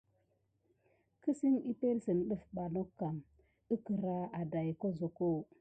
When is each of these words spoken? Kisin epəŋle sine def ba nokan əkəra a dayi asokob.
Kisin 1.21 1.55
epəŋle 1.69 1.97
sine 2.05 2.23
def 2.29 2.43
ba 2.55 2.63
nokan 2.73 3.17
əkəra 3.73 4.15
a 4.39 4.41
dayi 4.51 4.73
asokob. 4.87 5.39